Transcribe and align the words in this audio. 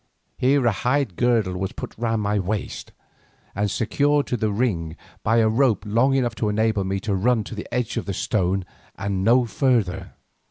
Here 0.35 0.65
a 0.65 0.71
hide 0.71 1.15
girdle 1.15 1.55
was 1.55 1.73
put 1.73 1.95
round 1.95 2.23
my 2.23 2.39
waist 2.39 2.91
and 3.53 3.69
secured 3.69 4.25
to 4.25 4.35
the 4.35 4.49
ring 4.49 4.95
by 5.21 5.37
a 5.37 5.47
rope 5.47 5.83
long 5.85 6.15
enough 6.15 6.33
to 6.37 6.49
enable 6.49 6.83
me 6.83 6.99
to 7.01 7.13
run 7.13 7.43
to 7.43 7.53
the 7.53 7.71
edge 7.71 7.97
of 7.97 8.07
the 8.07 8.13
stone 8.15 8.65
and 8.95 9.23
no 9.23 9.45
further. 9.45 10.13